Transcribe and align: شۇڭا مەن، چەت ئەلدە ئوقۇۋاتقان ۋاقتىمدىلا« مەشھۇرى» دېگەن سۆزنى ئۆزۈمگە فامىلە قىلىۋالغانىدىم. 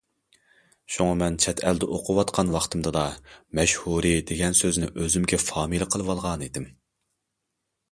شۇڭا 0.93 1.09
مەن، 1.19 1.35
چەت 1.43 1.61
ئەلدە 1.71 1.89
ئوقۇۋاتقان 1.97 2.49
ۋاقتىمدىلا« 2.55 3.05
مەشھۇرى» 3.61 4.15
دېگەن 4.33 4.59
سۆزنى 4.63 4.91
ئۆزۈمگە 4.95 5.43
فامىلە 5.45 5.91
قىلىۋالغانىدىم. 5.97 6.69